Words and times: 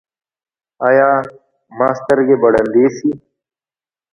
ایا 0.87 1.09
زما 1.71 1.87
سترګې 1.99 2.35
به 2.41 2.47
ړندې 2.53 2.85
شي؟ 2.95 3.09